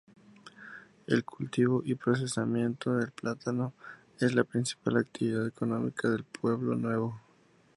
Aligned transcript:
El 1.05 1.23
cultivo 1.25 1.83
y 1.85 1.93
procesamiento 1.93 2.95
del 2.95 3.11
plátano 3.11 3.71
es 4.19 4.33
la 4.33 4.43
principal 4.43 4.97
actividad 4.97 5.45
económica 5.45 6.09
de 6.09 6.23
Pueblo 6.23 6.75
Nuevo. 6.75 7.21